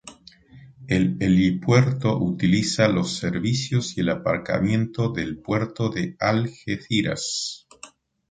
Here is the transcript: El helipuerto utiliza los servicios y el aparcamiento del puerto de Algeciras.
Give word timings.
El 0.87 1.17
helipuerto 1.19 2.17
utiliza 2.17 2.87
los 2.87 3.13
servicios 3.17 3.95
y 3.99 4.01
el 4.01 4.09
aparcamiento 4.09 5.09
del 5.13 5.37
puerto 5.37 5.91
de 5.91 6.15
Algeciras. 6.19 7.67